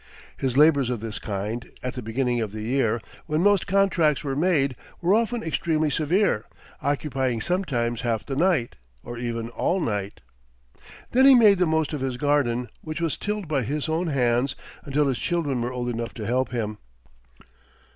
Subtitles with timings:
[0.35, 4.35] His labors of this kind, at the beginning of the year, when most contracts were
[4.35, 6.45] made, were often extremely severe,
[6.81, 10.21] occupying sometimes half the night, or even all night.
[11.11, 14.55] Then he made the most of his garden, which was tilled by his own hands,
[14.83, 16.79] until his children were old enough to help him.